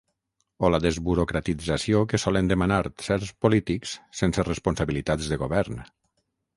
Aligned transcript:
O 0.67 0.69
la 0.75 0.79
desburocratització 0.85 2.01
que 2.13 2.21
solen 2.25 2.51
demanar 2.53 2.81
certs 3.11 3.35
polítics 3.47 3.95
sense 4.23 4.49
responsabilitats 4.53 5.33
de 5.35 5.43
govern. 5.47 5.83